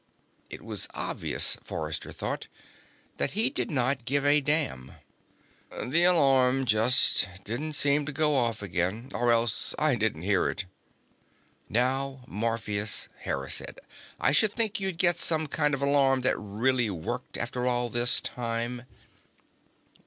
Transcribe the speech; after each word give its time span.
It 0.49 0.63
was 0.63 0.87
obvious, 0.95 1.57
Forrester 1.63 2.11
thought, 2.11 2.47
that 3.17 3.33
he 3.37 3.51
did 3.51 3.69
not 3.69 4.03
give 4.05 4.25
a 4.25 4.41
damn. 4.41 4.93
"The 5.79 6.05
alarm 6.05 6.65
just 6.65 7.29
didn't 7.43 7.73
seem 7.73 8.07
to 8.07 8.11
go 8.11 8.35
off 8.35 8.63
again. 8.63 9.11
Or 9.13 9.31
else 9.31 9.75
I 9.77 9.93
didn't 9.93 10.23
hear 10.23 10.49
it." 10.49 10.65
"Now, 11.69 12.23
Morpheus," 12.25 13.09
Hera 13.19 13.51
said. 13.51 13.77
"I 14.19 14.31
should 14.31 14.53
think 14.55 14.79
you'd 14.79 14.97
get 14.97 15.19
some 15.19 15.45
kind 15.45 15.75
of 15.75 15.83
alarm 15.83 16.21
that 16.21 16.35
really 16.35 16.89
worked, 16.89 17.37
after 17.37 17.67
all 17.67 17.87
this 17.87 18.19
time." 18.19 18.87